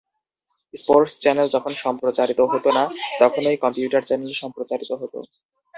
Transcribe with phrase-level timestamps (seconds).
[0.73, 2.83] Sports channel যখন সম্প্রচারিত হত না,
[3.19, 5.13] তখনই কম্পিউটার চ্যানেল সম্প্রচারিত হত।